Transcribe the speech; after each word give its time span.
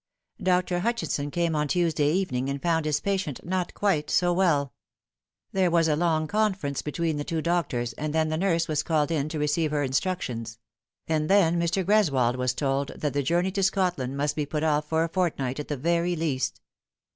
Dr. 0.41 0.79
Hutchinson 0.79 1.29
came 1.29 1.55
on 1.55 1.67
Tuesday 1.67 2.11
evening, 2.11 2.49
and 2.49 2.59
found 2.59 2.85
bis 2.85 2.99
patient 2.99 3.39
not 3.45 3.75
quite 3.75 4.09
so 4.09 4.33
well. 4.33 4.73
There 5.51 5.69
was 5.69 5.87
a 5.87 5.95
long 5.95 6.25
conference 6.25 6.81
between 6.81 7.17
the 7.17 7.23
two 7.23 7.39
doctors, 7.39 7.93
and 7.93 8.11
then 8.11 8.29
the 8.29 8.35
nurse 8.37 8.67
was 8.67 8.81
called 8.81 9.11
in 9.11 9.29
to 9.29 9.37
receive 9.37 9.69
her 9.69 9.83
instructions; 9.83 10.57
and 11.07 11.29
then 11.29 11.59
Mr. 11.59 11.83
Greswold 11.85 12.35
was 12.37 12.55
told 12.55 12.87
that 12.95 13.13
the 13.13 13.21
journey 13.21 13.51
to 13.51 13.61
Scotland 13.61 14.17
must 14.17 14.35
be 14.35 14.47
put 14.47 14.63
off 14.63 14.89
for 14.89 15.03
a 15.03 15.07
fortnight 15.07 15.59
at 15.59 15.67
the 15.67 15.77
very 15.77 16.15
least. 16.15 16.61